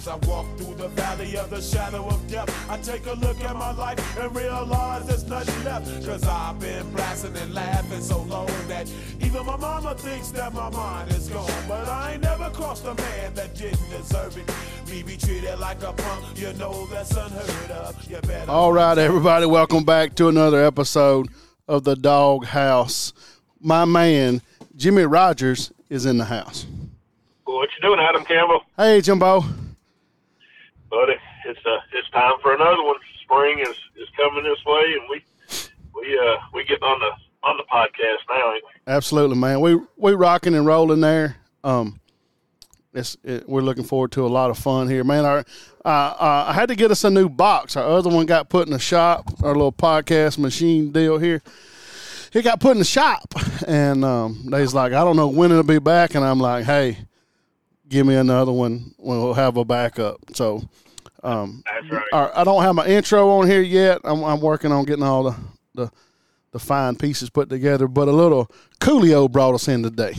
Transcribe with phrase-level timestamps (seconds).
[0.00, 3.38] As I walk through the valley of the shadow of death, I take a look
[3.44, 6.06] at my life and realize there's nothing left.
[6.06, 8.90] Cause I've been blasting and laughing so long that
[9.20, 11.52] even my mama thinks that my mind is gone.
[11.68, 14.50] But I ain't never crossed a man that didn't deserve it.
[14.90, 18.10] Me be treated like a punk, you know that's unheard of.
[18.10, 18.50] You better.
[18.50, 21.28] All right, everybody, welcome back to another episode
[21.68, 23.12] of the Dog House.
[23.60, 24.40] My man,
[24.76, 26.64] Jimmy Rogers, is in the house.
[27.44, 28.62] What you doing, Adam Campbell?
[28.78, 29.44] Hey, Jimbo.
[30.90, 31.14] Buddy,
[31.46, 32.96] it's uh, it's time for another one.
[33.22, 35.22] Spring is, is coming this way, and we
[35.94, 38.54] we uh we getting on the on the podcast now.
[38.54, 38.92] Ain't we?
[38.92, 39.60] Absolutely, man.
[39.60, 41.36] We we rocking and rolling there.
[41.62, 42.00] Um,
[42.92, 45.24] it's it, we're looking forward to a lot of fun here, man.
[45.24, 45.38] Our
[45.84, 47.76] uh, uh, I had to get us a new box.
[47.76, 49.30] Our other one got put in the shop.
[49.44, 51.40] Our little podcast machine deal here.
[52.32, 53.32] He got put in the shop,
[53.66, 56.98] and um, they's like, I don't know when it'll be back, and I'm like, hey,
[57.90, 58.94] give me another one.
[58.98, 60.16] We'll have a backup.
[60.34, 60.62] So.
[61.22, 62.06] Um, That's right.
[62.14, 64.00] our, I don't have my intro on here yet.
[64.04, 65.36] I'm, I'm working on getting all the,
[65.74, 65.90] the
[66.52, 67.88] the fine pieces put together.
[67.88, 70.14] But a little Coolio brought us in today.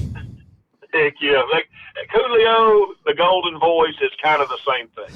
[0.93, 1.69] Heck yeah, like
[2.09, 5.11] Coolio, the Golden Voice is kind of the same thing.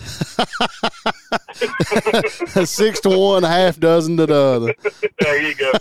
[2.65, 4.75] Six to one, half dozen to the other.
[5.19, 5.71] there you go.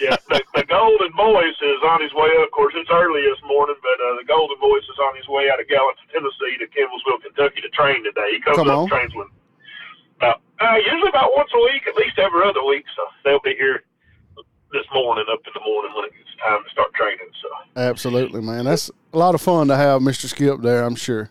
[0.00, 2.46] Yeah, the, the Golden Voice is on his way up.
[2.46, 5.50] Of course, it's early this morning, but uh, the Golden Voice is on his way
[5.50, 8.32] out of Gallatin, Tennessee, to Kimballsville, Kentucky, to train today.
[8.32, 8.88] He comes Come up on.
[8.88, 9.28] trains with
[10.16, 12.84] about uh, usually about once a week, at least every other week.
[12.96, 13.84] So they'll be here
[14.72, 17.30] this morning, up in the morning when it's time to start training.
[17.42, 17.48] So.
[17.76, 18.64] Absolutely, man.
[18.64, 20.28] That's a lot of fun to have Mr.
[20.28, 20.84] Skip there.
[20.84, 21.30] I'm sure.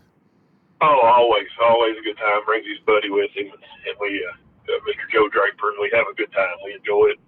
[0.80, 2.44] Oh, always, always a good time.
[2.46, 4.34] Brings his buddy with him, and, and we, uh,
[4.70, 5.06] uh, Mr.
[5.10, 6.54] Joe Draper, and we have a good time.
[6.62, 7.20] We enjoy it.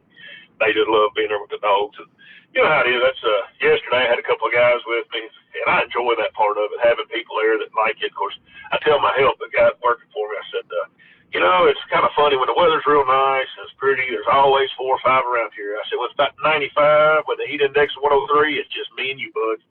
[0.63, 2.11] They just love being there with the dogs, and
[2.55, 3.01] you know how it is.
[3.03, 4.07] That's uh, yesterday.
[4.07, 6.79] I had a couple of guys with me, and I enjoy that part of it.
[6.85, 8.13] Having people there that like it.
[8.13, 8.37] Of course,
[8.71, 10.87] I tell my help, the guy working for me, I said, uh,
[11.33, 14.03] you know, it's kind of funny when the weather's real nice and it's pretty.
[14.11, 15.79] There's always four or five around here.
[15.79, 19.15] I said, when it's about 95 with the heat index of 103, it's just me
[19.15, 19.63] and you, bud.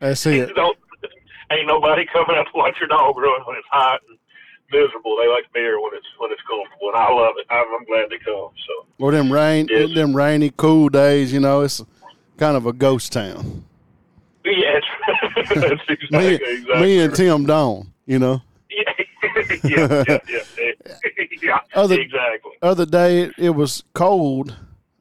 [0.00, 0.54] That's it.
[0.54, 0.76] don't
[1.50, 4.18] ain't nobody coming out to watch your dog run when it's hot and
[4.72, 5.16] miserable.
[5.20, 7.46] They like to be here when it's when it's comfortable, and I love it.
[7.50, 8.50] I'm, I'm glad they come.
[8.66, 9.94] So Or them rain, Yes.
[9.94, 11.32] them rainy, cool days.
[11.32, 11.82] You know, it's
[12.36, 13.64] kind of a ghost town.
[14.44, 16.80] yeah, it's, that's exactly, Me, exactly.
[16.82, 17.92] me and Tim Dawn.
[18.06, 18.42] You know.
[18.70, 19.04] yeah,
[19.64, 22.52] yeah, yeah, yeah, yeah, Other- exactly.
[22.62, 24.56] other day it, it was cold.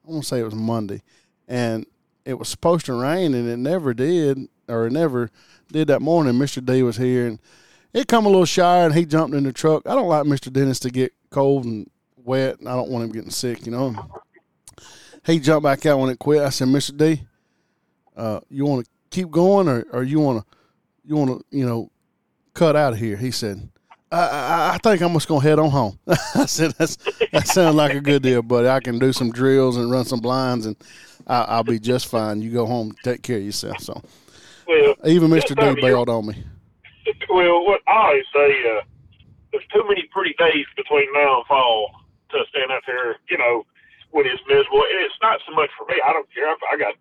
[0.08, 1.02] I want to say it was Monday,
[1.48, 1.86] and
[2.26, 5.30] it was supposed to rain, and it never did, or never
[5.72, 6.38] did that morning.
[6.38, 7.40] Mister D was here, and
[7.94, 9.84] it come a little shy, and he jumped in the truck.
[9.88, 11.90] I don't like Mister Dennis to get cold and
[12.24, 13.66] wet, and I don't want him getting sick.
[13.66, 13.96] You know.
[15.26, 16.42] He jumped back out when it quit.
[16.42, 17.24] I said, Mister D,
[18.16, 20.58] uh, you want to keep going, or, or you want to,
[21.04, 21.90] you want to, you know,
[22.54, 23.18] cut out of here?
[23.18, 23.70] He said.
[24.12, 26.00] I, I, think I'm just gonna head on home.
[26.08, 26.96] I said that's
[27.32, 28.70] that sounds like a good deal, buddy.
[28.70, 30.78] I can do some drills and run some blinds, and
[31.28, 32.42] I, I'll be just fine.
[32.42, 33.80] You go home, take care of yourself.
[33.80, 34.02] So
[34.68, 36.44] Well, even Mister D bailed on me.
[37.30, 38.82] well, what I always say, uh,
[39.52, 41.92] there's too many pretty days between now and fall
[42.32, 43.66] to stand out there, you know,
[44.12, 44.82] when it's miserable.
[44.82, 45.96] And it's not so much for me.
[46.06, 46.48] I don't care.
[46.50, 46.94] I, I got,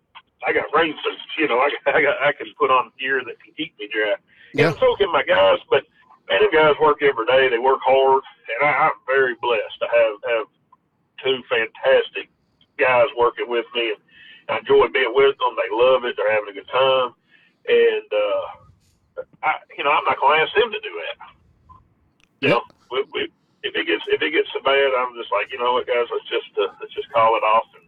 [0.47, 1.21] I got rain suits.
[1.37, 3.89] You know, I, got- I got, I can put on gear that can keep me
[3.91, 4.15] dry.
[4.53, 4.69] Yeah.
[4.69, 5.59] And so can my guys.
[5.69, 5.83] But
[6.29, 7.49] man, them guys work every day.
[7.49, 8.23] They work hard,
[8.55, 10.47] and I, I'm very blessed to have have
[11.23, 12.29] two fantastic
[12.77, 13.91] guys working with me.
[13.91, 13.99] And
[14.47, 15.57] I enjoy being with them.
[15.57, 16.15] They love it.
[16.15, 17.11] They're having a good time,
[17.67, 18.09] and.
[18.13, 18.41] uh
[19.43, 21.15] I, you know, I'm not going to ask them to do that.
[22.41, 22.61] You know,
[22.91, 23.21] we, we,
[23.63, 26.05] if it gets if it gets so bad, I'm just like, you know what, guys,
[26.11, 27.87] let's just uh, let's just call it off and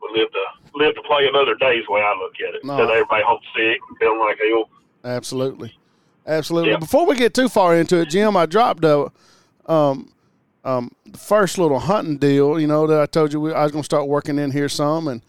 [0.00, 0.44] we'll live to
[0.74, 1.76] live to play another day.
[1.76, 2.64] Is the way I look at it.
[2.64, 2.72] No.
[2.72, 4.68] Instead of everybody home sick, and feeling like hell.
[5.04, 5.76] Absolutely,
[6.26, 6.70] absolutely.
[6.70, 6.78] Yeah.
[6.78, 9.12] Before we get too far into it, Jim, I dropped a
[9.66, 10.12] um
[10.64, 12.58] um the first little hunting deal.
[12.58, 15.08] You know that I told you we, I was gonna start working in here some
[15.08, 15.22] and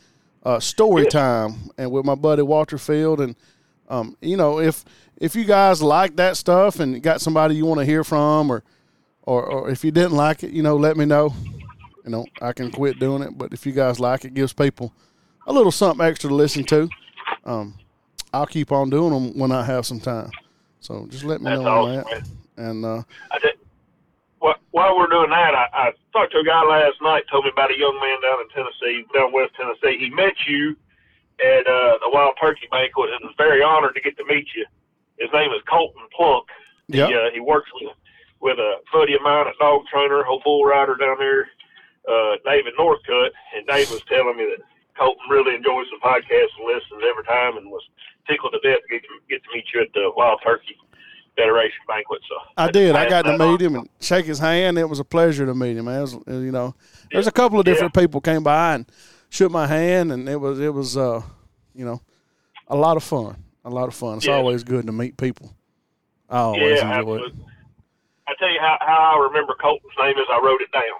[0.43, 3.35] uh, story time and with my buddy Walter Field and
[3.89, 4.85] um you know if
[5.17, 8.63] if you guys like that stuff and got somebody you want to hear from or
[9.25, 11.33] or, or if you didn't like it, you know, let me know.
[12.03, 13.37] You know, I can quit doing it.
[13.37, 14.93] But if you guys like it, gives people
[15.47, 16.89] a little something extra to listen to.
[17.45, 17.75] Um,
[18.33, 20.31] I'll keep on doing them when I have some time.
[20.81, 22.05] So just let me That's know on that.
[22.05, 22.23] man.
[22.57, 23.53] And uh, I did,
[24.39, 27.23] while, while we're doing that, I, I talked to a guy last night.
[27.31, 29.97] Told me about a young man down in Tennessee, down West Tennessee.
[29.97, 30.75] He met you
[31.41, 34.65] at uh, the Wild Turkey Banquet, and was very honored to get to meet you.
[35.19, 36.45] His name is Colton Plunk.
[36.87, 37.09] Yep.
[37.09, 37.93] He, uh, he works with
[38.41, 41.47] with a buddy of mine, a dog trainer, a bull rider down there,
[42.09, 43.31] uh, David Northcutt.
[43.55, 44.61] And Dave was telling me that
[44.99, 47.83] Colton really enjoys the podcast and listens every time, and was
[48.27, 50.75] tickled to death to get, get to meet you at the Wild Turkey
[51.37, 52.19] Federation banquet.
[52.27, 52.95] So I did.
[52.95, 54.77] I got to meet him and shake his hand.
[54.77, 55.85] It was a pleasure to meet him.
[55.85, 55.99] Man.
[55.99, 56.75] It was, you know,
[57.11, 58.01] there's a couple of different yeah.
[58.01, 58.85] people came by and
[59.33, 61.21] shook my hand, and it was it was uh,
[61.73, 62.01] you know,
[62.67, 63.43] a lot of fun.
[63.65, 64.17] A lot of fun.
[64.17, 64.35] It's yeah.
[64.35, 65.55] always good to meet people.
[66.29, 67.41] I always yeah, enjoy absolutely.
[67.41, 67.47] it.
[68.27, 70.99] I tell you how, how I remember Colton's name is I wrote it down.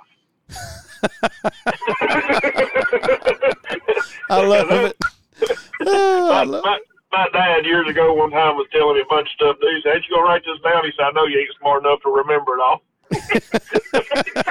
[4.30, 4.98] I love it.
[5.86, 6.80] Oh, I love my,
[7.12, 9.58] my, dad years ago one time was telling me a bunch of stuff.
[9.60, 12.00] He said, "You gonna write this down?" He said, "I know you ain't smart enough
[12.04, 12.82] to remember it all."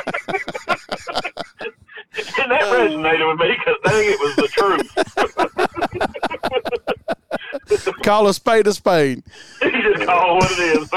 [2.53, 4.89] that resonated with me because dang, it was the truth.
[8.03, 9.23] call a spade a spade.
[9.63, 10.89] you just call what it is.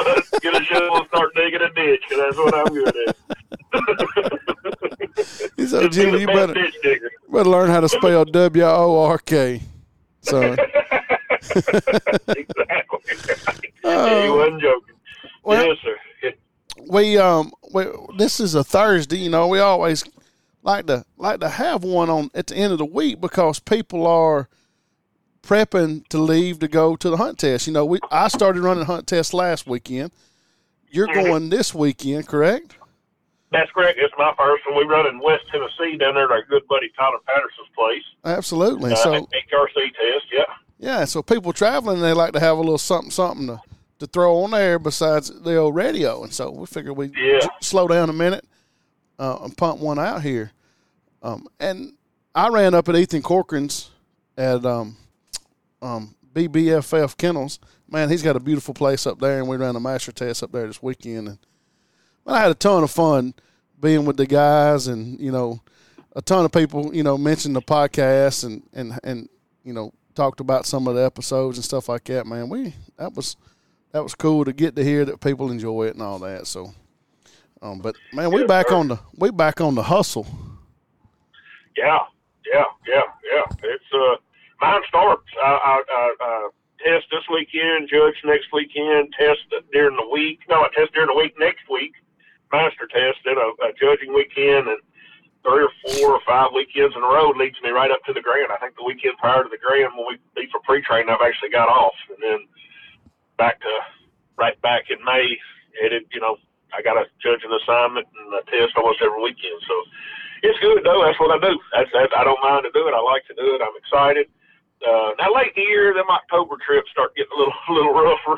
[0.41, 3.15] Get a shovel and start digging a ditch, and that's what I'm good at.
[5.67, 6.53] Said, Jimmy, you better,
[7.31, 9.61] better learn how to spell W O R K.
[10.21, 10.57] Son.
[12.27, 12.53] exactly.
[13.83, 14.95] Uh, he wasn't joking.
[15.43, 15.95] Well, yes, sir.
[16.89, 17.85] We um we
[18.17, 20.03] this is a Thursday, you know, we always
[20.65, 24.05] like to like to have one on at the end of the week because people
[24.05, 24.49] are
[25.43, 27.67] prepping to leave to go to the hunt test.
[27.67, 30.11] You know, we I started running hunt test last weekend.
[30.89, 31.27] You're mm-hmm.
[31.27, 32.75] going this weekend, correct?
[33.51, 33.99] That's correct.
[34.01, 34.75] It's my first one.
[34.75, 38.03] We run in West Tennessee down there at our good buddy Tyler Patterson's place.
[38.25, 38.91] Absolutely.
[38.91, 40.43] Uh, so HRC test, yeah.
[40.79, 41.05] Yeah.
[41.05, 43.61] So people traveling, they like to have a little something, something to,
[43.99, 47.39] to throw on there besides the old radio, and so we figured we yeah.
[47.39, 48.45] j- slow down a minute
[49.19, 50.51] uh, and pump one out here.
[51.25, 51.93] Um, and
[52.35, 53.89] I ran up at Ethan Corcoran's
[54.37, 54.95] at um,
[55.81, 57.57] um, BBFF Kennels.
[57.89, 60.51] Man, he's got a beautiful place up there, and we ran a master test up
[60.51, 61.37] there this weekend, and
[62.27, 63.33] I had a ton of fun
[63.79, 65.61] being with the guys, and you know,
[66.15, 69.27] a ton of people, you know, mentioned the podcast and and and
[69.63, 72.27] you know talked about some of the episodes and stuff like that.
[72.27, 73.35] Man, we that was
[73.93, 76.45] that was cool to get to hear that people enjoy it and all that.
[76.45, 76.71] So,
[77.63, 80.27] um, but man, we back on the we back on the hustle.
[81.77, 81.99] Yeah,
[82.51, 83.45] yeah, yeah, yeah.
[83.63, 84.15] It's uh,
[84.61, 85.27] mine starts.
[85.43, 85.75] I, I,
[86.21, 86.49] I,
[86.83, 89.41] test this weekend, judge next weekend, test
[89.71, 90.39] during the week.
[90.49, 91.93] No, I test during the week next week
[92.51, 94.81] master test, then a, a judging weekend, and
[95.43, 98.21] three or four or five weekends in a row leads me right up to the
[98.23, 98.51] grand.
[98.51, 101.51] I think the weekend prior to the grand, when we leave for pre-train, I've actually
[101.53, 102.39] got off, and then
[103.37, 103.73] back to
[104.37, 105.37] right back in May,
[105.81, 106.07] headed.
[106.15, 106.37] You know,
[106.73, 109.59] I got a judging assignment and a test almost every weekend.
[109.67, 109.75] So
[110.45, 111.01] it's good though.
[111.03, 111.57] That's what I do.
[111.73, 112.93] That's, that's I don't mind to do it.
[112.93, 113.61] I like to do it.
[113.61, 114.29] I'm excited.
[114.85, 117.95] Uh, now late in the year, them October trips start getting a little a little
[117.95, 118.37] rougher.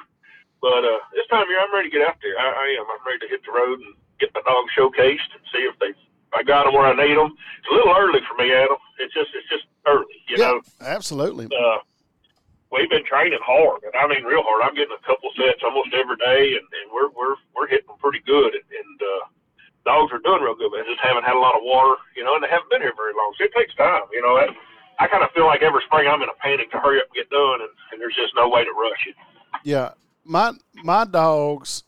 [0.58, 2.34] But uh, this time of year, I'm ready to get out there.
[2.34, 2.88] I, I am.
[2.90, 5.94] I'm ready to hit the road and get the dogs showcased and see if they
[6.36, 7.32] I got them where I need them.
[7.34, 8.78] It's a little early for me, Adam.
[9.00, 10.62] It's just it's just early, you yeah, know.
[10.82, 11.48] Absolutely.
[11.48, 11.80] Uh,
[12.72, 14.64] we've been training hard, and I mean real hard.
[14.66, 18.02] I'm getting a couple sets almost every day, and, and we're we're we're hitting them
[18.02, 18.54] pretty good.
[18.54, 19.24] And, and uh,
[19.88, 22.28] dogs are doing real good, but they just haven't had a lot of water, you
[22.28, 23.32] know, and they haven't been here very long.
[23.40, 24.36] So it takes time, you know.
[24.36, 24.52] I,
[25.00, 27.16] I kind of feel like every spring I'm in a panic to hurry up and
[27.16, 29.16] get done, and, and there's just no way to rush it.
[29.64, 29.96] Yeah,
[30.28, 30.52] my
[30.84, 31.84] my dogs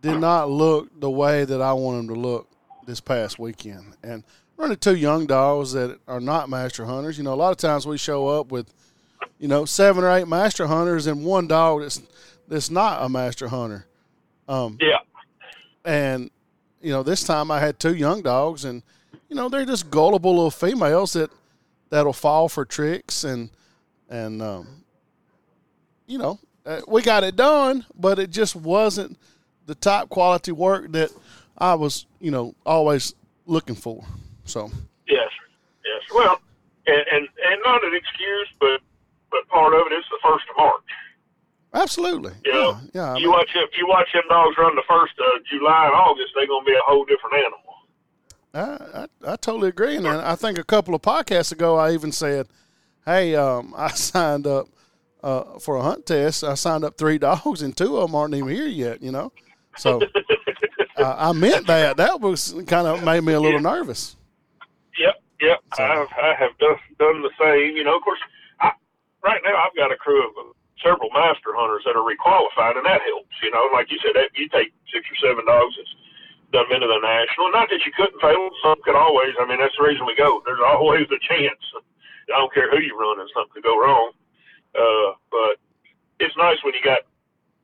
[0.00, 2.48] did not look the way that I want them to look
[2.86, 3.96] this past weekend.
[4.02, 4.22] And
[4.56, 7.18] running two young dogs that are not master hunters.
[7.18, 8.72] You know, a lot of times we show up with,
[9.38, 12.02] you know, seven or eight master hunters and one dog that's
[12.48, 13.86] that's not a master hunter.
[14.48, 14.98] Um, yeah.
[15.84, 16.30] And
[16.84, 18.82] you know, this time I had two young dogs, and
[19.30, 21.30] you know, they're just gullible little females that
[21.88, 23.48] that'll fall for tricks and
[24.10, 24.84] and um,
[26.06, 29.18] you know, uh, we got it done, but it just wasn't
[29.64, 31.10] the top quality work that
[31.56, 33.14] I was, you know, always
[33.46, 34.04] looking for.
[34.44, 34.70] So
[35.08, 35.30] yes,
[35.86, 36.02] yes.
[36.14, 36.38] Well,
[36.86, 38.82] and and, and not an excuse, but
[39.30, 40.82] but part of it is the first of March.
[41.74, 42.32] Absolutely.
[42.44, 43.14] You know, yeah.
[43.14, 46.32] yeah you watch them, you watch them dogs run the first of July and August,
[46.36, 47.64] they're going to be a whole different animal.
[48.54, 52.12] I, I, I totally agree, and I think a couple of podcasts ago I even
[52.12, 52.46] said,
[53.04, 54.68] "Hey, um, I signed up
[55.24, 56.44] uh, for a hunt test.
[56.44, 59.02] I signed up three dogs, and two of them aren't even here yet.
[59.02, 59.32] You know,
[59.76, 60.00] so
[60.96, 61.96] uh, I meant that.
[61.96, 64.14] That was kind of made me a little nervous.
[64.96, 65.58] Yep, yep.
[65.74, 65.82] So.
[65.82, 67.76] I've, I have done, done the same.
[67.76, 68.20] You know, of course,
[68.60, 68.70] I,
[69.24, 73.00] right now I've got a crew of several master hunters that are requalified, and that
[73.08, 73.32] helps.
[73.40, 75.94] You know, like you said, that you take six or seven dogs that's
[76.52, 77.50] done into the national.
[77.50, 79.32] Not that you couldn't fail; some could always.
[79.40, 80.44] I mean, that's the reason we go.
[80.44, 81.64] There's always a chance.
[82.32, 84.12] I don't care who you run, and something could go wrong.
[84.76, 85.56] Uh, but
[86.20, 87.04] it's nice when you got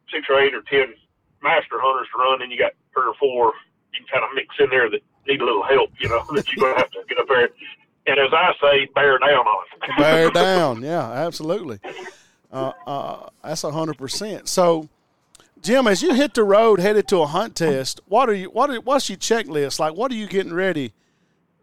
[0.08, 0.96] six or eight or ten
[1.44, 3.52] master hunters to run, and you got three or four
[3.92, 6.46] you can kind of mix in there that need a little help, you know, that
[6.48, 7.48] you're going to have to get up there.
[8.06, 9.98] And as I say, bear down on it.
[9.98, 11.78] bear down, yeah, absolutely.
[12.52, 14.48] Uh, uh, that's a hundred percent.
[14.48, 14.88] So,
[15.62, 18.50] Jim, as you hit the road headed to a hunt test, what are you?
[18.50, 19.94] What are, what's your checklist like?
[19.94, 20.92] What are you getting ready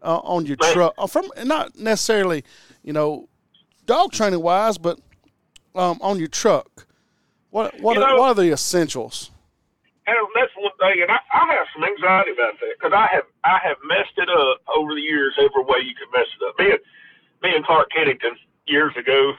[0.02, 0.94] uh, on your truck?
[0.96, 2.42] Uh, from not necessarily,
[2.82, 3.28] you know,
[3.86, 4.98] dog training wise, but
[5.74, 6.86] um, on your truck.
[7.50, 9.30] What what You are, know- what are the essentials?
[10.06, 13.24] And that's one thing, and I, I have some anxiety about that because I have
[13.44, 16.58] I have messed it up over the years every way you could mess it up.
[16.58, 16.80] Me and
[17.42, 18.32] me and Clark Kennington
[18.66, 19.32] years ago,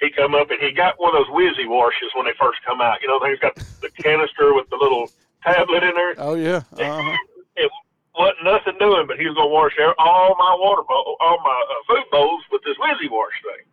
[0.00, 2.80] he come up and he got one of those Wizzy washes when they first come
[2.80, 3.00] out.
[3.02, 5.12] You know, they've got the canister with the little
[5.42, 6.14] tablet in there.
[6.18, 7.16] Oh yeah, uh-huh.
[7.56, 7.72] It
[8.12, 11.80] wasn't nothing doing, but he was gonna wash all my water bowl, all my uh,
[11.88, 13.64] food bowls with this Wizzy wash thing.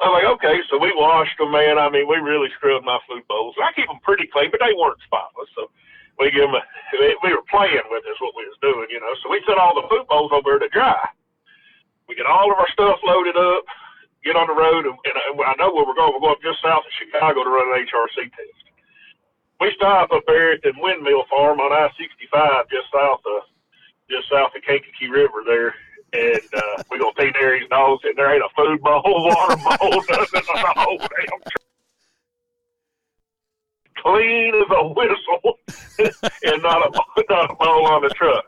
[0.00, 1.78] I'm like, okay, so we washed them, man.
[1.78, 3.54] I mean, we really scrubbed my food bowls.
[3.62, 5.48] I keep them pretty clean, but they weren't spotless.
[5.54, 5.70] So
[6.18, 6.62] we give them a,
[7.00, 9.12] we- we were playing with is what we was doing, you know.
[9.22, 11.00] So we set all the food bowls over there to dry.
[12.08, 13.64] We get all of our stuff loaded up,
[14.24, 16.14] get on the road, and, and I know where we're going.
[16.14, 18.64] We're going just south of Chicago to run an HRC test.
[19.60, 23.42] We stop up there at the windmill farm on I-65, just south of
[24.10, 25.74] just south of Kankakee River there.
[26.12, 30.02] And uh, we gonna feed these dogs, and there ain't a food bowl, water bowl,
[30.10, 31.70] nothing on the whole damn truck.
[34.02, 35.58] Clean as a whistle,
[36.42, 36.90] and not a
[37.30, 38.44] not a bowl on the truck.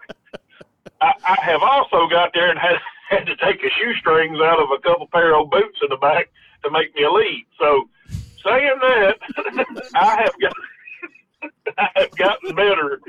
[1.01, 2.75] I, I have also got there and had
[3.09, 6.29] had to take the shoestrings out of a couple pair of boots in the back
[6.65, 7.47] to make me a lead.
[7.59, 7.89] So,
[8.45, 9.17] saying that,
[9.95, 10.53] I have got
[11.79, 13.01] I have gotten better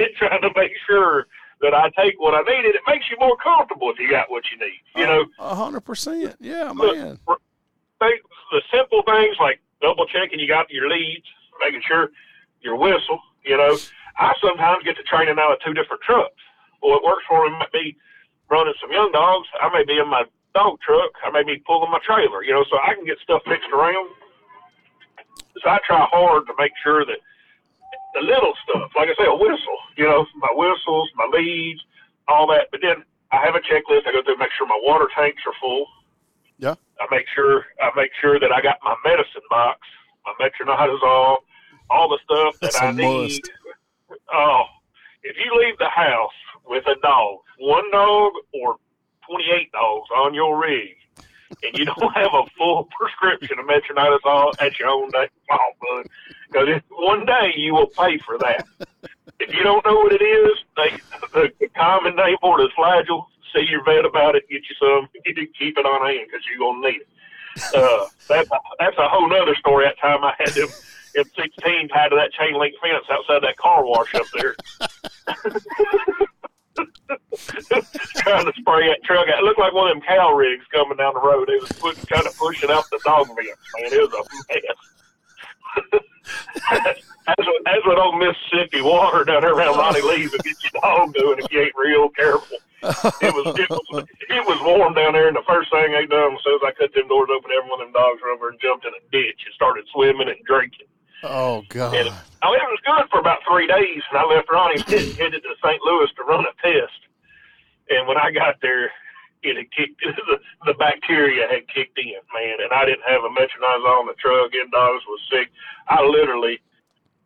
[0.00, 1.26] at trying to make sure
[1.60, 4.30] that I take what I need, and it makes you more comfortable if you got
[4.30, 4.80] what you need.
[4.94, 6.36] You know, a hundred percent.
[6.40, 7.18] Yeah, man.
[7.98, 11.26] think the simple things like double checking you got your leads,
[11.64, 12.10] making sure
[12.60, 13.20] your whistle.
[13.44, 13.76] You know,
[14.18, 16.34] I sometimes get to training out of two different trucks.
[16.82, 17.96] Well, what works for me might be
[18.50, 19.48] running some young dogs.
[19.60, 20.24] I may be in my
[20.54, 21.12] dog truck.
[21.24, 22.42] I may be pulling my trailer.
[22.42, 24.08] You know, so I can get stuff mixed around.
[25.62, 27.18] So I try hard to make sure that
[28.14, 29.78] the little stuff, like I say, a whistle.
[29.96, 31.80] You know, my whistles, my leads,
[32.28, 32.68] all that.
[32.70, 34.06] But then I have a checklist.
[34.06, 35.86] I go through and make sure my water tanks are full.
[36.58, 36.74] Yeah.
[37.00, 39.80] I make sure I make sure that I got my medicine box,
[40.26, 41.36] my metronidazole,
[41.90, 43.42] all the stuff that That's I need.
[43.42, 43.50] must.
[44.32, 44.64] Oh,
[45.22, 46.32] if you leave the house
[46.68, 48.76] with a dog, one dog or
[49.26, 50.96] twenty-eight dogs on your rig,
[51.62, 55.28] and you don't have a full prescription of metronidazole at your own day,
[56.50, 58.66] because one day you will pay for that.
[59.40, 60.96] if you don't know what it is, they,
[61.32, 63.26] the, the common name for it is flagyl.
[63.54, 64.48] See your vet about it.
[64.50, 65.08] Get you some.
[65.24, 67.08] Keep it on hand because you're gonna need it.
[67.74, 68.48] Uh, that's
[68.78, 69.84] that's a whole nother story.
[69.86, 70.68] That time I had them
[71.14, 74.54] in 16 tied to that chain link fence outside that car wash up there.
[78.16, 79.26] trying to spray that truck.
[79.28, 81.48] It looked like one of them cow rigs coming down the road.
[81.48, 83.88] It was put, kind of pushing out the dog vents, man.
[83.88, 84.22] It was a
[84.52, 84.78] mess.
[86.70, 90.76] that's, what, that's what old Mississippi water down there around Ronnie Lee's will get your
[90.82, 92.58] dog doing if you ain't real careful.
[92.78, 96.38] It was, it was it was warm down there, and the first thing they done
[96.38, 98.38] was as soon as I cut them doors open, every one of them dogs run
[98.38, 100.86] over and jumped in a ditch and started swimming and drinking.
[101.26, 101.94] Oh God.
[101.98, 105.52] And oh, it was good for about three days, and I left Ronnie headed to
[105.58, 105.80] St.
[105.82, 107.07] Louis to run a test.
[107.90, 108.90] And when I got there,
[109.42, 113.32] it had kicked the, the bacteria had kicked in, man, and I didn't have a
[113.32, 114.52] metronidazole on the truck.
[114.54, 115.48] And dogs was sick.
[115.88, 116.60] I literally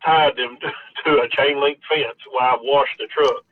[0.05, 0.69] tied them to,
[1.05, 3.43] to a chain link fence while I washed the truck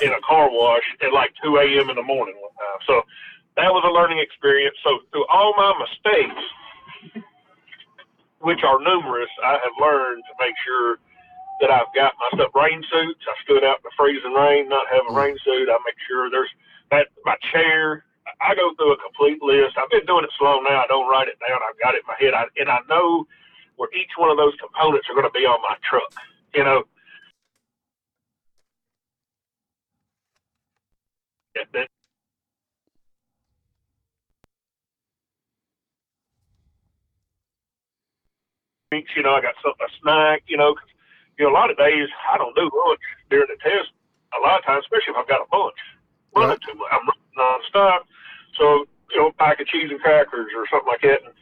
[0.00, 1.90] in a car wash at like 2 a.m.
[1.90, 2.80] in the morning one time.
[2.86, 3.02] So
[3.56, 4.76] that was a learning experience.
[4.84, 6.42] So through all my mistakes,
[8.40, 10.98] which are numerous, I have learned to make sure
[11.62, 12.50] that I've got my stuff.
[12.58, 13.22] Rain suits.
[13.22, 15.16] I stood out in the freezing rain, not have a mm.
[15.16, 15.70] rain suit.
[15.70, 16.50] I make sure there's
[16.90, 18.04] that my chair.
[18.42, 19.78] I go through a complete list.
[19.78, 20.82] I've been doing it slow now.
[20.82, 21.62] I don't write it down.
[21.62, 23.24] I've got it in my head, I, and I know
[23.76, 26.12] where each one of those components are going to be on my truck.
[26.54, 26.82] You know.
[31.54, 31.88] That-
[39.16, 40.74] you know, I got something, a snack, you know,
[41.38, 43.90] you know, a lot of days I don't do lunch during the test.
[44.32, 45.76] A lot of times, especially if I've got a bunch,
[46.34, 48.08] running too much, I'm running nonstop.
[48.56, 51.36] So, you know, a pack of cheese and crackers or something like that, and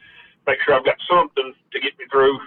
[0.47, 2.39] make sure I've got something to get me through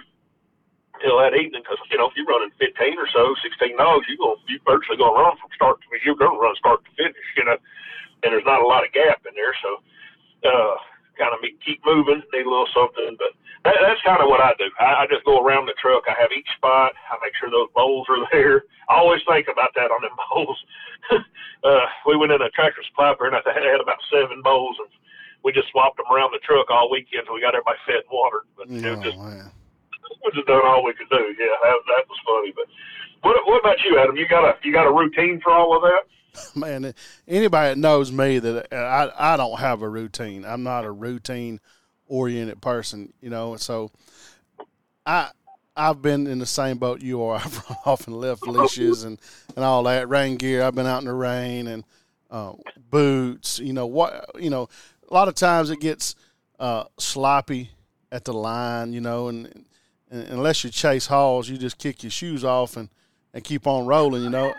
[1.01, 1.65] till that evening.
[1.65, 4.97] Because you know, if you're running 15 or so, 16 dogs, you go, you virtually
[4.97, 7.57] gonna run from start to you're gonna run start to finish, you know.
[8.23, 9.69] And there's not a lot of gap in there, so
[10.45, 10.75] uh,
[11.17, 13.33] kind of keep moving, need a little something, but
[13.65, 14.69] that, that's kind of what I do.
[14.79, 16.05] I, I just go around the truck.
[16.07, 16.93] I have each spot.
[17.11, 18.63] I make sure those bowls are there.
[18.89, 20.57] I always think about that on them bowls.
[21.65, 24.89] uh, we went in a tractor supply fair and I had about seven bowls, and
[25.43, 27.25] we just swapped them around the truck all weekend.
[27.27, 28.45] So we got everybody fed and watered.
[28.57, 29.51] But you know, Oh, just man.
[30.23, 31.21] we just done all we could do.
[31.37, 32.53] Yeah, that, that was funny.
[32.55, 32.65] But
[33.21, 34.15] what what about you, Adam?
[34.15, 36.03] You got a you got a routine for all of that?
[36.55, 36.93] Man,
[37.27, 40.43] anybody that knows me that I I don't have a routine.
[40.45, 41.59] I'm not a routine
[42.07, 43.55] oriented person, you know.
[43.55, 43.91] So
[45.05, 45.29] I
[45.77, 47.35] I've been in the same boat you are.
[47.43, 49.19] I've run off and left leashes and,
[49.55, 50.63] and all that rain gear.
[50.63, 51.83] I've been out in the rain and
[52.31, 52.53] uh,
[52.89, 53.59] boots.
[53.59, 54.31] You know what?
[54.39, 54.69] You know,
[55.09, 56.15] a lot of times it gets
[56.59, 57.71] uh, sloppy
[58.11, 58.93] at the line.
[58.93, 59.65] You know, and,
[60.09, 62.89] and, unless you chase halls, you just kick your shoes off and,
[63.33, 64.23] and keep on rolling.
[64.23, 64.53] You know,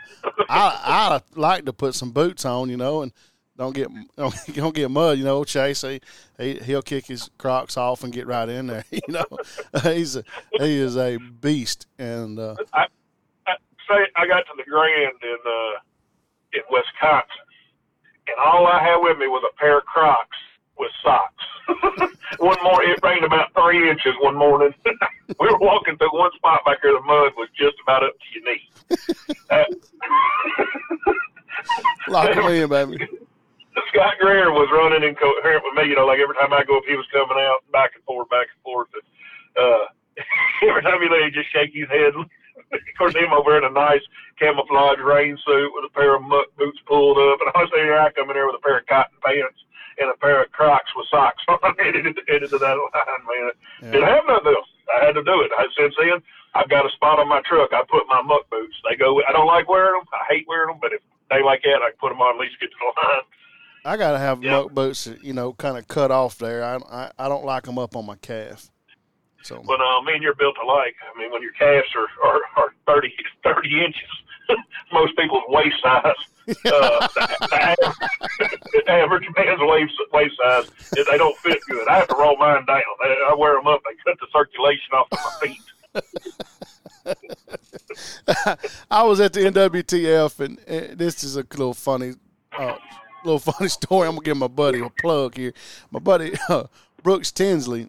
[0.49, 2.69] I I like to put some boots on.
[2.69, 3.13] You know, and
[3.59, 5.19] don't get don't, don't get mud.
[5.19, 6.01] You know, Chase he,
[6.39, 8.85] he he'll kick his Crocs off and get right in there.
[8.91, 9.25] You know,
[9.83, 11.87] he's a, he is a beast.
[11.99, 12.87] And uh, I,
[13.47, 13.55] I
[13.89, 15.79] say I got to the Grand in uh,
[16.55, 17.47] in Wisconsin,
[18.29, 20.37] and all I had with me was a pair of Crocs
[20.79, 21.45] with socks.
[22.39, 24.73] one more, it rained about three inches one morning.
[25.41, 26.93] we were walking through one spot back here.
[26.93, 28.71] The mud was just about up to your knee.
[29.51, 29.65] Uh,
[32.09, 33.09] Lock me in, baby.
[33.93, 35.91] Scott Greer was running incoherent with me.
[35.91, 38.29] You know, like every time I go up, he was coming out back and forth,
[38.31, 38.89] back and forth.
[38.95, 39.07] And,
[39.57, 39.85] uh,
[40.69, 42.17] every time he lay, he'd just shake his head.
[42.17, 44.03] of course, him over in a nice
[44.39, 48.01] camouflage rain suit with a pair of muck boots pulled up, and I was there.
[48.01, 49.61] I come in there with a pair of cotton pants
[49.99, 51.59] and a pair of Crocs with socks on.
[51.81, 53.53] headed, headed to that line, man.
[53.83, 53.91] Yeah.
[53.93, 54.71] Didn't have nothing else.
[54.93, 55.51] I had to do it.
[55.57, 56.23] I since then
[56.55, 57.73] I've got a spot on my truck.
[57.73, 58.77] I put my muck boots.
[58.89, 59.21] They go.
[59.29, 60.09] I don't like wearing them.
[60.13, 62.41] I hate wearing them, but if they like that, I can put them on at
[62.41, 63.27] least get to the line.
[63.87, 64.53] I gotta have yep.
[64.53, 66.65] muck boots, you know, kind of cut off there.
[66.65, 68.71] I, I I don't like them up on my calf.
[69.43, 69.63] So.
[69.65, 70.97] Well, no, me and you're built alike.
[71.03, 73.13] I mean, when your calves are are, are 30,
[73.45, 74.03] 30 inches,
[74.93, 76.15] most people's waist size.
[76.49, 81.89] uh, the, the, average man's waist, waist size, they don't fit good.
[81.89, 82.83] I have to roll mine down.
[83.03, 83.83] I, I wear them up.
[83.85, 85.63] They cut the circulation off of my feet.
[88.91, 92.15] I was at the NWTF, and, and, this is a little funny
[92.57, 92.77] uh,
[93.27, 94.09] little funny story.
[94.09, 95.53] I'm gonna give my buddy a plug here.
[95.91, 96.65] My buddy uh,
[97.03, 97.89] Brooks Tinsley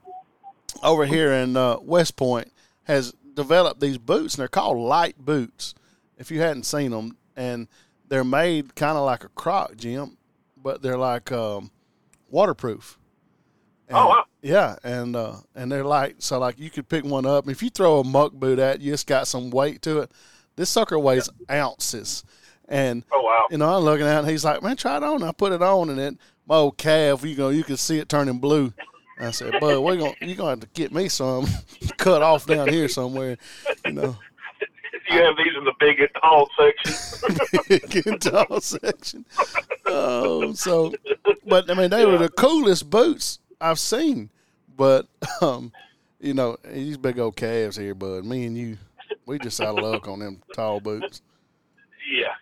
[0.83, 2.51] over here in uh, West Point
[2.83, 5.73] has developed these boots, and they're called light boots.
[6.17, 7.67] If you hadn't seen them, and
[8.07, 10.17] they're made kind of like a Croc, Jim,
[10.55, 11.71] but they're like um,
[12.29, 12.97] waterproof.
[13.87, 14.23] And, oh wow.
[14.41, 17.47] Yeah, and uh, and they're light, so like you could pick one up.
[17.47, 20.11] If you throw a muck boot at you, it's got some weight to it.
[20.55, 22.23] This sucker weighs ounces.
[22.67, 25.03] And oh wow, you know, I'm looking at it, and he's like, "Man, try it
[25.03, 27.99] on." I put it on, and then my old calf, you know, you can see
[27.99, 28.73] it turning blue.
[29.19, 31.47] I said, "Bud, we're gonna you're gonna have to get me some
[31.97, 33.37] cut off down here somewhere."
[33.85, 34.17] You know.
[35.09, 37.61] You have these in the big and tall section.
[37.69, 39.25] big and tall section.
[39.85, 40.93] Oh, so,
[41.45, 44.29] but I mean, they were the coolest boots I've seen.
[44.75, 45.07] But,
[45.41, 45.71] um,
[46.19, 48.25] you know, these big old calves here, bud.
[48.25, 48.77] Me and you,
[49.25, 51.21] we just out of luck on them tall boots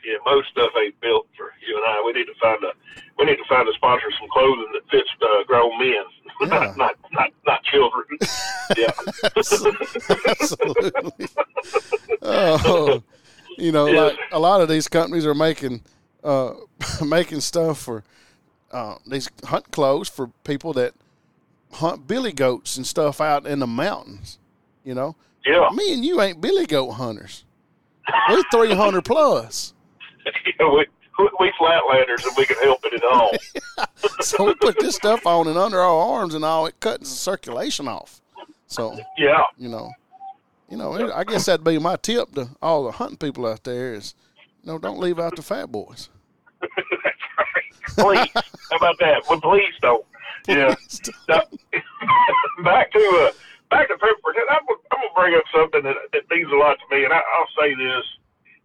[0.05, 0.17] yeah, yeah.
[0.25, 2.03] Most stuff ain't built for you and I.
[2.05, 2.71] We need to find a
[3.17, 6.03] we need to find a sponsor some clothing that fits uh, grown men,
[6.41, 6.73] yeah.
[6.77, 8.05] not, not not children.
[8.77, 8.91] yeah,
[9.35, 11.27] absolutely.
[12.21, 13.03] oh,
[13.57, 14.11] you know, yes.
[14.11, 15.81] like a lot of these companies are making
[16.23, 16.53] uh,
[17.05, 18.03] making stuff for
[18.71, 20.93] uh, these hunt clothes for people that
[21.73, 24.39] hunt billy goats and stuff out in the mountains.
[24.83, 25.15] You know,
[25.45, 25.69] yeah.
[25.73, 27.43] Me and you ain't billy goat hunters.
[28.29, 29.73] We're 300 plus.
[31.17, 33.31] We, we flatlanders and we can help it at all.
[34.21, 37.15] so we put this stuff on and under our arms and all, it cuts the
[37.15, 38.21] circulation off.
[38.67, 39.43] So, yeah.
[39.57, 39.91] You know,
[40.69, 43.93] you know, I guess that'd be my tip to all the hunting people out there
[43.93, 44.13] is,
[44.63, 46.09] you know, don't leave out the fat boys.
[46.59, 46.73] That's
[47.37, 48.31] right.
[48.33, 48.43] Please.
[48.71, 49.23] How about that?
[49.29, 50.05] Well, please don't.
[50.43, 50.75] Please yeah.
[51.27, 51.61] Don't.
[52.65, 53.31] back to uh,
[53.69, 54.33] back to pepper.
[54.49, 54.57] I'm,
[54.91, 57.47] I'm gonna bring up something that, that means a lot to me, and I, I'll
[57.61, 58.03] say this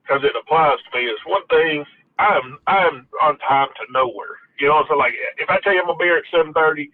[0.02, 1.06] because it applies to me.
[1.06, 1.84] It's one thing
[2.18, 4.36] I'm I'm on time to nowhere.
[4.58, 6.90] You know, so like if I tell you I'm gonna be here at seven thirty,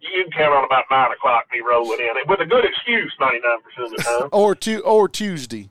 [0.00, 3.40] you can count on about nine o'clock me rolling in with a good excuse ninety
[3.42, 4.28] nine percent of the time.
[4.32, 5.70] or tu- or Tuesday.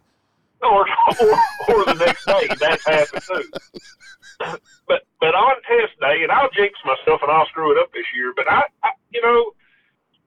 [0.62, 0.86] Or,
[1.22, 1.34] or
[1.70, 2.48] or the next day.
[2.60, 3.50] That's happened too.
[4.88, 8.10] But but on test day, and I'll jinx myself and I'll screw it up this
[8.18, 8.34] year.
[8.36, 9.54] But I, I you know,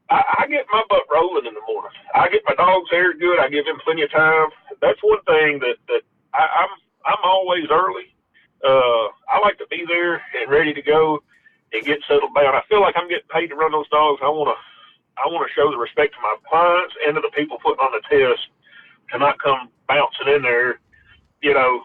[0.08, 1.92] I, I get my butt rolling in the morning.
[2.14, 3.42] I get my dog's hair good.
[3.42, 4.48] I give him plenty of time.
[4.80, 6.72] That's one thing that that I, I'm
[7.06, 8.14] I'm always early.
[8.64, 11.22] Uh, I like to be there and ready to go
[11.72, 12.54] and get settled down.
[12.54, 14.20] I feel like I'm getting paid to run those dogs.
[14.24, 14.58] I want to
[15.20, 17.92] I want to show the respect to my clients and to the people putting on
[17.94, 18.48] the test
[19.12, 20.80] to not come bouncing in there,
[21.42, 21.82] you know,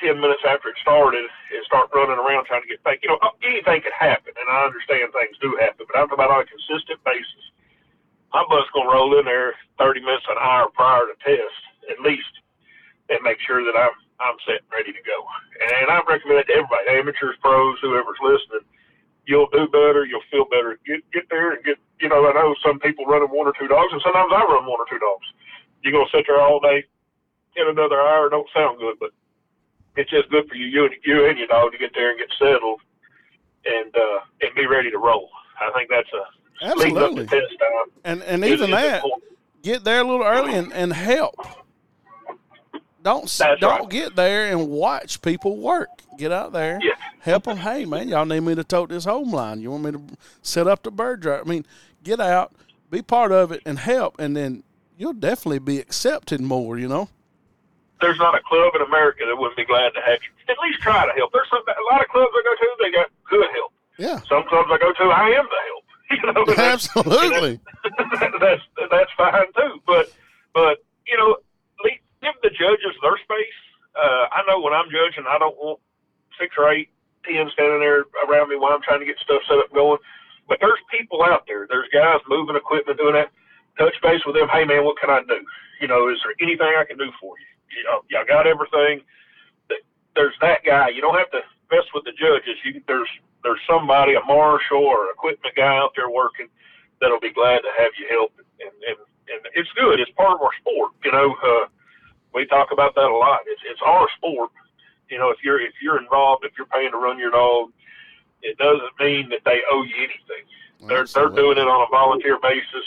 [0.00, 3.00] 10 minutes after it started and start running around trying to get back.
[3.02, 6.42] You know, anything could happen, and I understand things do happen, but I'm about on
[6.42, 7.44] a consistent basis.
[8.34, 11.58] my bus gonna roll in there 30 minutes an hour prior to test
[11.90, 12.41] at least,
[13.12, 15.18] and make sure that I'm I'm set and ready to go.
[15.76, 18.64] And I recommend it to everybody, amateurs, pros, whoever's listening.
[19.26, 20.08] You'll do better.
[20.08, 20.80] You'll feel better.
[20.86, 21.76] Get get there and get.
[22.00, 24.66] You know, I know some people running one or two dogs, and sometimes I run
[24.66, 25.26] one or two dogs.
[25.84, 26.82] You're gonna sit there all day,
[27.56, 28.28] in another hour.
[28.28, 29.10] Don't sound good, but
[29.96, 32.18] it's just good for you, you and you and your dog to get there and
[32.18, 32.80] get settled,
[33.66, 35.28] and uh, and be ready to roll.
[35.60, 37.26] I think that's a Absolutely.
[37.26, 37.92] test time.
[38.04, 39.24] And and even that, important.
[39.62, 41.36] get there a little early and, and help.
[43.02, 43.88] Don't That's don't right.
[43.90, 45.88] get there and watch people work.
[46.18, 46.92] Get out there, Yeah.
[47.20, 47.56] help them.
[47.56, 49.60] Hey man, y'all need me to tote this home line.
[49.60, 50.02] You want me to
[50.42, 51.40] set up the bird dryer?
[51.40, 51.66] I mean,
[52.04, 52.52] get out,
[52.90, 54.62] be part of it, and help, and then
[54.96, 56.78] you'll definitely be accepted more.
[56.78, 57.08] You know.
[58.00, 60.28] there's not a club in America that wouldn't be glad to have you.
[60.48, 61.32] At least try to help.
[61.32, 63.72] There's some, a lot of clubs I go to, they got good help.
[63.98, 64.18] Yeah.
[64.28, 65.84] Some clubs I go to, I am the help.
[66.12, 67.60] You know, and that's- Absolutely.
[68.40, 69.80] that's that's fine too.
[69.86, 70.12] But
[70.52, 71.36] but you know,
[72.22, 73.58] give the judges their space.
[73.92, 75.80] Uh, I know when I'm judging, I don't want
[76.40, 76.88] six or eight,
[77.26, 79.98] ten standing there around me while I'm trying to get stuff set up going.
[80.48, 81.66] But there's people out there.
[81.68, 83.30] There's guys moving equipment, doing that.
[83.78, 84.48] Touch base with them.
[84.48, 85.40] Hey man, what can I do?
[85.80, 87.50] You know, is there anything I can do for you?
[87.76, 89.02] You know, y'all got everything.
[90.14, 90.88] There's that guy.
[90.92, 91.40] You don't have to
[91.72, 92.60] mess with the judges.
[92.64, 93.08] You there's
[93.42, 96.48] there's somebody, a marshal or equipment guy out there working
[97.00, 98.30] that'll be glad to have you help.
[98.60, 98.98] And, and,
[99.32, 99.98] and it's good.
[99.98, 100.92] It's part of our sport.
[101.02, 101.66] You know, uh,
[102.34, 103.40] we talk about that a lot.
[103.46, 104.50] It's, it's our sport.
[105.10, 107.70] You know, if you're, if you're involved, if you're paying to run your dog,
[108.40, 110.44] it doesn't mean that they owe you anything.
[110.88, 112.86] They're, they're doing it on a volunteer basis.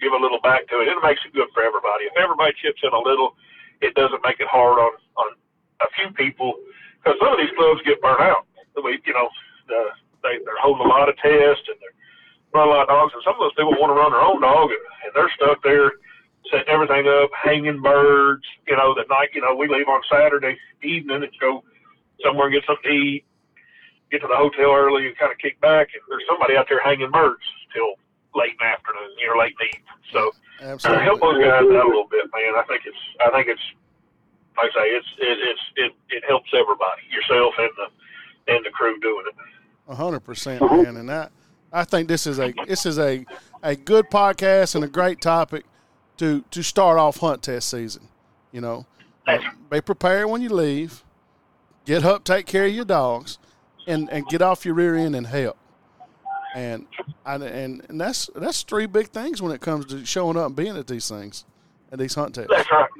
[0.00, 0.88] Give a little back to it.
[0.88, 2.06] It makes it good for everybody.
[2.06, 3.34] If everybody chips in a little,
[3.80, 5.28] it doesn't make it hard on, on
[5.82, 6.54] a few people
[7.00, 8.46] because some of these clubs get burnt out.
[8.76, 9.28] We, you know,
[9.68, 9.92] uh,
[10.22, 11.96] they, they're holding a lot of tests and they're
[12.54, 14.40] running a lot of dogs, and some of those people want to run their own
[14.40, 15.92] dog, and, and they're stuck there
[16.50, 18.44] setting everything up, hanging birds.
[18.66, 21.62] You know, the night, you know, we leave on Saturday evening and go
[22.24, 23.24] somewhere and get something to eat,
[24.10, 26.80] get to the hotel early and kind of kick back, and there's somebody out there
[26.82, 27.42] hanging birds
[27.74, 27.94] till
[28.34, 29.98] late in the afternoon, you know, late in the evening.
[30.12, 32.54] So uh, help those guys out a little bit, man.
[32.56, 33.62] I think it's, I think it's,
[34.56, 38.70] like I say, it's, it, it's, it, it helps everybody, yourself and the, and the
[38.70, 39.34] crew doing it.
[39.88, 40.96] A hundred percent, man.
[40.96, 41.32] And that
[41.72, 43.24] I think this is a this is a
[43.62, 45.64] a good podcast and a great topic
[46.20, 48.08] to to start off hunt test season.
[48.52, 48.86] You know,
[49.26, 49.38] Uh,
[49.70, 51.02] be prepared when you leave.
[51.86, 53.38] Get up, take care of your dogs,
[53.86, 55.56] and and get off your rear end and help.
[56.54, 56.86] And
[57.24, 60.56] I, and and that's that's three big things when it comes to showing up and
[60.56, 61.44] being at these things,
[61.90, 62.50] at these hunt tests.
[62.54, 62.90] That's right.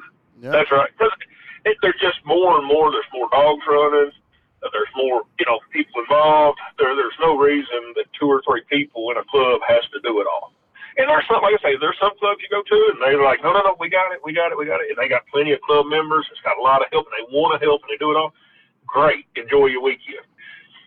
[0.40, 0.50] Yeah.
[0.50, 0.88] That's right.
[0.96, 1.12] Because
[1.83, 2.90] there's just more and more.
[2.90, 4.12] There's more dogs running.
[4.62, 6.59] Uh, there's more, you know, people involved.
[6.78, 10.20] There, there's no reason that two or three people in a club has to do
[10.20, 10.49] it all.
[11.00, 13.40] And there's some, like I say, there's some clubs you go to and they're like,
[13.42, 14.92] no, no, no, we got it, we got it, we got it.
[14.92, 16.28] And they got plenty of club members.
[16.30, 18.16] It's got a lot of help and they want to help and they do it
[18.20, 18.34] all.
[18.86, 19.24] Great.
[19.36, 20.20] Enjoy your weekend.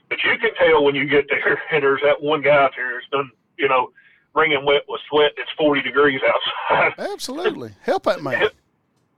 [0.10, 2.94] But you can tell when you get there and there's that one guy out there
[2.94, 3.90] that's done, you know,
[4.36, 5.32] wringing wet with sweat.
[5.38, 6.94] It's 40 degrees outside.
[7.14, 8.50] Absolutely, help that man.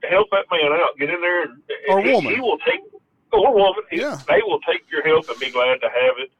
[0.08, 0.96] help that man out.
[0.98, 2.34] Get in there and, Or and woman.
[2.34, 2.80] he will take
[3.32, 3.82] or woman.
[3.90, 4.18] He, Yeah.
[4.28, 6.30] They will take your help and be glad to have it.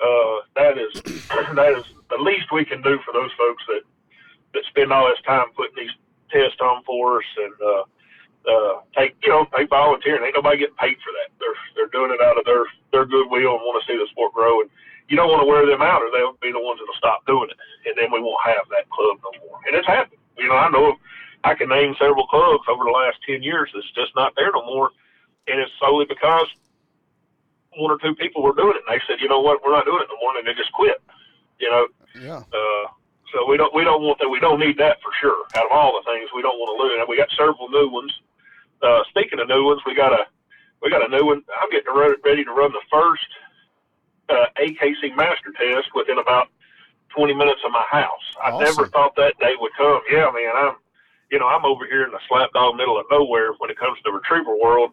[0.00, 0.92] Uh, that is
[1.54, 3.82] that is the least we can do for those folks that
[4.54, 5.94] that spend all this time putting these
[6.30, 7.84] tests on for us and uh,
[8.46, 11.28] uh, take you know they volunteer and ain't nobody getting paid for that.
[11.38, 14.32] They're they're doing it out of their their goodwill and want to see the sport
[14.32, 14.62] grow.
[14.62, 14.70] And
[15.08, 17.50] you don't want to wear them out or they'll be the ones that'll stop doing
[17.50, 19.58] it, and then we won't have that club no more.
[19.66, 20.22] And it's happened.
[20.38, 20.96] You know, I know
[21.44, 24.64] I can name several clubs over the last ten years that's just not there no
[24.64, 24.90] more,
[25.46, 26.46] and it's solely because
[27.76, 29.84] one or two people were doing it, and they said, you know what, we're not
[29.84, 30.98] doing it no more, and they just quit.
[31.60, 31.86] You know,
[32.16, 32.86] Yeah, uh,
[33.32, 34.28] so we don't we don't want that.
[34.28, 35.46] We don't need that for sure.
[35.56, 36.94] Out of all the things, we don't want to lose.
[36.98, 38.12] And we got several new ones.
[38.82, 40.26] Uh, speaking of new ones, we got a
[40.82, 41.42] we got a new one.
[41.62, 43.28] I'm getting ready, ready to run the first
[44.28, 46.48] uh, AKC master test within about
[47.16, 48.26] 20 minutes of my house.
[48.42, 48.64] I Awesome.
[48.64, 50.00] never thought that day would come.
[50.10, 50.74] Yeah, man, I'm
[51.30, 53.98] you know I'm over here in the slap dog middle of nowhere when it comes
[53.98, 54.92] to the retriever world.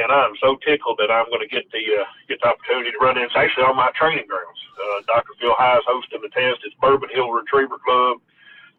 [0.00, 3.00] And I'm so tickled that I'm going to get the uh, get the opportunity to
[3.04, 3.28] run in.
[3.28, 4.60] It's actually on my training grounds.
[4.80, 5.36] Uh, Dr.
[5.36, 6.64] Phil High is hosting the test.
[6.64, 8.24] It's Bourbon Hill Retriever Club.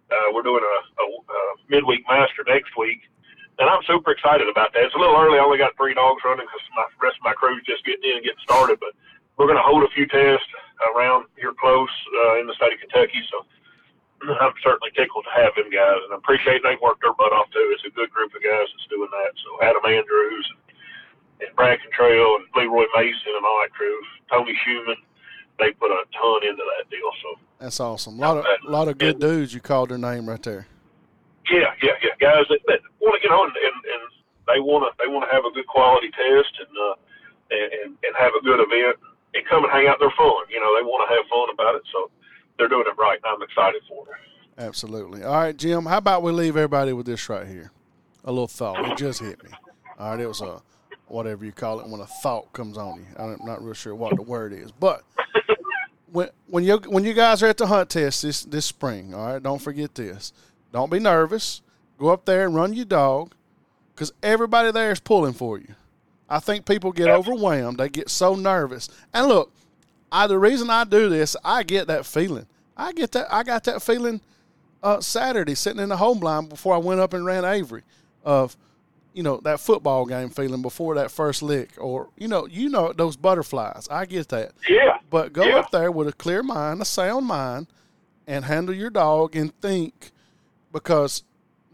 [0.10, 3.06] Uh, we're doing a, a, a midweek master next week,
[3.62, 4.90] and I'm super excited about that.
[4.90, 5.38] It's a little early.
[5.38, 8.18] I only got three dogs running because my rest of my crew's just getting in
[8.18, 8.82] and getting started.
[8.82, 8.98] But
[9.38, 10.50] we're going to hold a few tests
[10.90, 11.94] around here close
[12.26, 13.22] uh, in the state of Kentucky.
[13.30, 13.46] So
[14.42, 17.50] I'm certainly tickled to have them guys, and I appreciate they worked their butt off
[17.54, 17.68] too.
[17.78, 19.32] It's a good group of guys that's doing that.
[19.46, 20.61] So Adam Andrews and,
[21.42, 23.98] and Brad Contrell and Leroy Mason and all that crew,
[24.30, 24.96] Tony Schumann,
[25.60, 27.12] they put a ton into that deal.
[27.22, 28.18] So that's awesome.
[28.18, 29.54] A lot of a lot of good dudes.
[29.54, 30.68] You called their name right there.
[31.50, 32.16] Yeah, yeah, yeah.
[32.20, 34.04] Guys that, that want to get on and, and
[34.48, 36.96] they want to they want to have a good quality test and uh,
[37.52, 38.98] and and have a good event
[39.34, 39.98] and come and hang out.
[40.00, 40.46] They're fun.
[40.50, 41.84] You know, they want to have fun about it.
[41.92, 42.10] So
[42.58, 43.20] they're doing it right.
[43.26, 44.16] I'm excited for them.
[44.58, 45.24] Absolutely.
[45.24, 45.86] All right, Jim.
[45.86, 47.72] How about we leave everybody with this right here?
[48.24, 48.86] A little thought.
[48.92, 49.50] It just hit me.
[49.98, 50.62] All right, it was a
[51.12, 53.06] whatever you call it when a thought comes on you.
[53.18, 55.04] I'm not real sure what the word is, but
[56.12, 59.34] when when you when you guys are at the hunt test this this spring, all
[59.34, 60.34] right, don't forget this.
[60.72, 61.62] Don't be nervous.
[61.98, 63.34] Go up there and run your dog,
[63.94, 65.76] because everybody there is pulling for you.
[66.30, 67.78] I think people get overwhelmed.
[67.78, 68.90] They get so nervous.
[69.14, 69.52] And look,
[70.12, 72.48] I the reason I do this, I get that feeling.
[72.76, 73.28] I get that.
[73.32, 74.22] I got that feeling
[74.82, 77.84] uh, Saturday sitting in the home blind before I went up and ran Avery
[78.24, 78.58] of
[79.14, 82.94] you know that football game feeling before that first lick or you know you know
[82.94, 83.88] those butterflies.
[83.90, 84.54] I get that.
[84.70, 84.98] Yeah.
[85.10, 85.58] But go yeah.
[85.58, 87.68] up there with a clear mind a sound mind
[88.28, 90.12] and handle your dog and think
[90.72, 91.24] because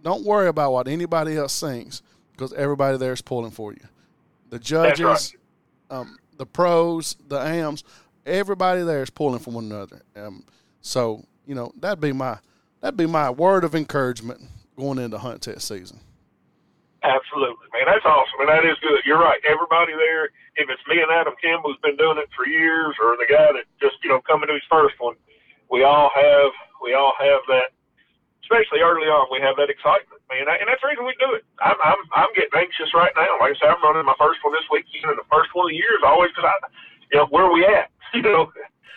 [0.02, 3.82] don't worry about what anybody else thinks because everybody there is pulling for you.
[4.50, 5.36] The judges
[5.91, 5.97] right.
[6.00, 7.84] um, the pros the ams
[8.26, 10.02] everybody there is pulling for one another.
[10.15, 10.43] Um,
[10.82, 12.39] so you know that'd be my
[12.82, 14.41] that'd be my word of encouragement
[14.76, 16.00] going into hunt test season
[17.07, 17.87] Absolutely, man.
[17.87, 18.99] That's awesome, and that is good.
[19.07, 19.39] You're right.
[19.47, 20.27] Everybody there,
[20.59, 23.47] if it's me and Adam Campbell who's been doing it for years, or the guy
[23.55, 25.15] that just you know coming to his first one,
[25.71, 26.51] we all have
[26.83, 27.71] we all have that.
[28.43, 31.47] Especially early on, we have that excitement, man, and that's the reason we do it.
[31.63, 33.39] I'm I'm I'm getting anxious right now.
[33.39, 35.71] Like I said, I'm running my first one this weekend, and the first one of
[35.71, 36.55] the year is always because I,
[37.07, 37.87] you know, where are we at?
[38.15, 38.47] You know,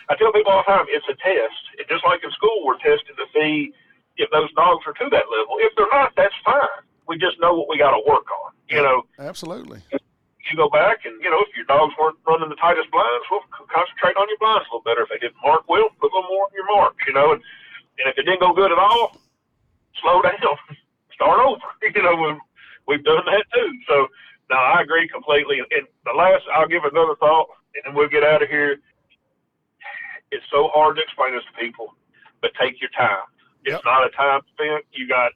[0.07, 1.61] I tell people all the time, it's a test.
[1.77, 3.75] And just like in school, we're testing to see
[4.15, 5.59] if those dogs are to that level.
[5.59, 8.55] If they're not, that's fine we just know what we got to work on.
[8.71, 9.83] You know, absolutely.
[9.91, 13.43] You go back and you know if your dogs weren't running the tightest blinds, well,
[13.51, 15.03] concentrate on your blinds a little better.
[15.03, 17.03] If they didn't mark well, put a little more on your marks.
[17.03, 17.43] You know, and,
[17.99, 19.19] and if it didn't go good at all,
[19.99, 20.55] slow down,
[21.11, 21.67] start over.
[21.91, 22.31] You know, we,
[22.87, 23.69] we've done that too.
[23.89, 24.07] So
[24.47, 25.59] no, I agree completely.
[25.59, 28.79] And the last, I'll give another thought, and then we'll get out of here.
[30.31, 31.91] It's so hard to explain this to people,
[32.39, 33.27] but take your time.
[33.67, 33.81] It's yep.
[33.83, 34.85] not a time spent.
[34.93, 35.35] You got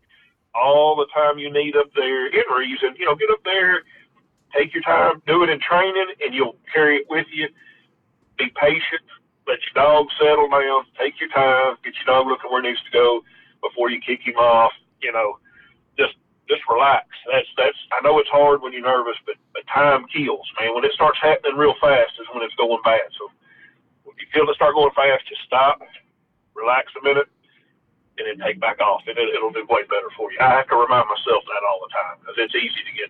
[0.55, 2.95] all the time you need up there in reason.
[2.97, 3.83] You know, get up there,
[4.55, 7.47] take your time, do it in training, and you'll carry it with you.
[8.37, 9.05] Be patient.
[9.47, 10.85] Let your dog settle down.
[10.97, 11.77] Take your time.
[11.83, 13.21] Get your dog looking where it needs to go
[13.61, 14.71] before you kick him off.
[15.01, 15.37] You know,
[15.99, 16.15] just
[16.49, 17.05] just relax.
[17.31, 17.77] That's that's.
[17.93, 20.73] I know it's hard when you're nervous, but, but time kills, man.
[20.73, 23.05] When it starts happening real fast is when it's going bad.
[23.19, 23.29] So
[24.09, 25.79] if you feel it start going fast, just stop,
[26.55, 27.27] relax a minute,
[28.17, 29.01] and then take back off.
[29.07, 30.37] It, it'll do way better for you.
[30.39, 33.09] I have to remind myself that all the time because it's easy to get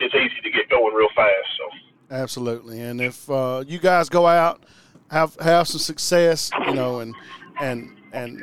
[0.00, 1.48] it's easy to get going real fast.
[1.56, 4.62] So absolutely, and if uh, you guys go out
[5.10, 7.14] have have some success, you know, and
[7.60, 8.42] and and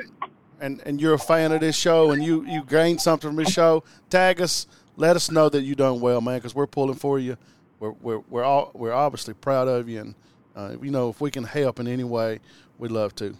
[0.59, 3.51] and and you're a fan of this show and you you gain something from this
[3.51, 4.67] show, tag us.
[4.97, 7.37] Let us know that you're done well, man, because we're pulling for you.
[7.79, 10.15] We're we're we're all we're obviously proud of you, and
[10.55, 12.39] uh, you know if we can help in any way,
[12.77, 13.35] we'd love to.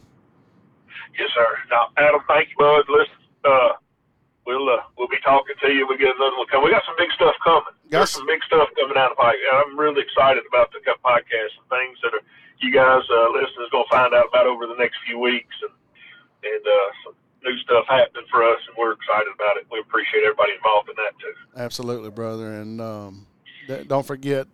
[1.18, 1.50] Yes, sir.
[1.70, 2.86] Now, Adam, thank you, bud.
[2.90, 3.74] Listen, uh,
[4.46, 5.88] we'll uh, we'll be talking to you.
[5.88, 6.66] We get another one coming.
[6.66, 7.76] We got some big stuff coming.
[7.90, 9.52] There's some big stuff coming out of the podcast.
[9.68, 12.24] I'm really excited about the podcast and things that are
[12.62, 15.74] you guys uh, listeners going to find out about over the next few weeks and
[16.44, 19.66] and uh, some new stuff happening for us, and we're excited about it.
[19.72, 21.34] We appreciate everybody involved in that too.
[21.58, 23.28] Absolutely, brother, and um,
[23.88, 24.48] don't forget.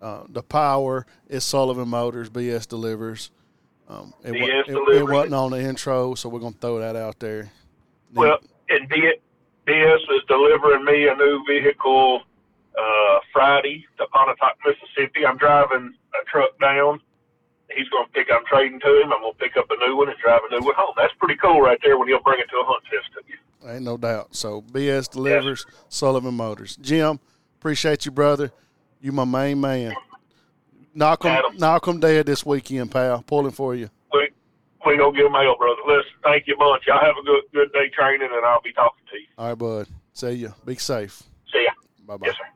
[0.00, 2.28] Uh, the power is Sullivan Motors.
[2.28, 3.30] BS delivers.
[3.88, 7.20] Um, it, it, it, wasn't on the intro, so we're going to throw that out
[7.20, 7.52] there.
[8.14, 12.22] Well, and BS is delivering me a new vehicle
[12.76, 15.24] uh, Friday to Pontotoc, Mississippi.
[15.24, 17.00] I'm driving a truck down.
[17.74, 18.28] He's going to pick.
[18.32, 19.12] I'm trading to him.
[19.12, 20.94] I'm going to pick up a new one and drive a new one home.
[20.96, 21.98] That's pretty cool, right there.
[21.98, 23.70] When he'll bring it to a hunt test to you.
[23.70, 24.34] Ain't no doubt.
[24.34, 25.84] So BS delivers yes.
[25.88, 26.76] Sullivan Motors.
[26.76, 27.18] Jim,
[27.58, 28.52] appreciate you, brother.
[29.00, 29.94] You my main man.
[30.96, 33.22] Knock them, knock them dead this weekend, pal.
[33.26, 33.90] Pulling for you.
[34.14, 34.30] We
[34.86, 35.82] we gonna give them hell, brother.
[35.86, 36.84] Listen, thank you much.
[36.86, 39.26] Y'all have a good good day training, and I'll be talking to you.
[39.36, 39.88] All right, bud.
[40.14, 40.54] See you.
[40.64, 41.22] Be safe.
[41.52, 41.72] See ya.
[42.06, 42.28] Bye bye.
[42.28, 42.55] Yes, sir.